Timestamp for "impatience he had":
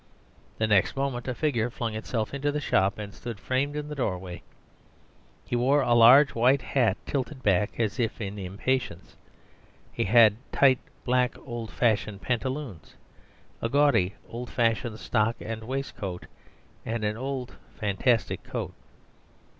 8.39-10.37